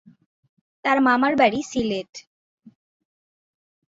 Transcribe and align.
তার 0.85 0.97
মামার 1.01 1.33
বাড়ি 1.35 1.59
সিলেটে। 1.63 2.21